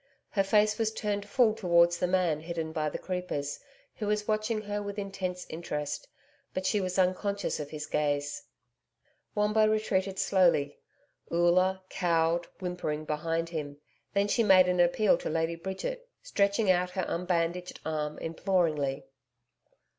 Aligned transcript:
Her 0.31 0.41
face 0.43 0.79
was 0.79 0.91
turned 0.91 1.29
full 1.29 1.53
towards 1.53 1.99
the 1.99 2.07
man 2.07 2.39
hidden 2.39 2.71
by 2.71 2.89
the 2.89 2.97
creepers, 2.97 3.59
who 3.97 4.07
was 4.07 4.27
watching 4.27 4.61
her 4.61 4.81
with 4.81 4.97
intense 4.97 5.45
interest, 5.47 6.07
but 6.55 6.65
she 6.65 6.81
was 6.81 6.97
unconscious 6.97 7.59
of 7.59 7.69
his 7.69 7.85
gaze. 7.85 8.41
Wombo 9.35 9.67
retreated 9.67 10.17
slowly. 10.17 10.79
Oola, 11.31 11.83
cowed, 11.89 12.47
whimpering, 12.59 13.05
behind 13.05 13.49
him. 13.49 13.77
Then, 14.15 14.27
she 14.27 14.41
made 14.41 14.67
an 14.67 14.79
appeal 14.79 15.19
to 15.19 15.29
Lady 15.29 15.55
Bridget, 15.55 16.09
stretching 16.23 16.71
out 16.71 16.89
her 16.97 17.05
unbandaged 17.07 17.79
arm 17.85 18.17
imploringly. 18.17 19.05